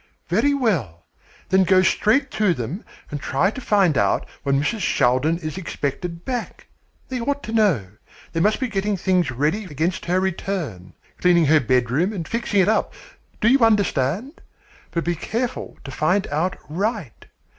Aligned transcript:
"Very 0.29 0.55
well, 0.55 1.05
then 1.49 1.63
go 1.63 1.83
straight 1.83 2.31
to 2.31 2.55
them 2.55 2.83
and 3.11 3.21
try 3.21 3.51
to 3.51 3.61
find 3.61 3.99
out 3.99 4.25
when 4.41 4.59
Mrs. 4.59 4.79
Shaldin 4.79 5.37
is 5.37 5.59
expected 5.59 6.25
back. 6.25 6.65
They 7.09 7.21
ought 7.21 7.43
to 7.43 7.51
know. 7.51 7.85
They 8.33 8.39
must 8.39 8.59
be 8.59 8.67
getting 8.67 8.97
things 8.97 9.29
ready 9.29 9.65
against 9.65 10.05
her 10.05 10.19
return 10.19 10.95
cleaning 11.19 11.45
her 11.45 11.59
bedroom 11.59 12.13
and 12.13 12.27
fixing 12.27 12.61
it 12.61 12.67
up. 12.67 12.95
Do 13.41 13.47
you 13.47 13.59
understand? 13.59 14.41
But 14.89 15.03
be 15.03 15.13
careful 15.15 15.77
to 15.83 15.91
find 15.91 16.25
out 16.29 16.57
right. 16.67 17.27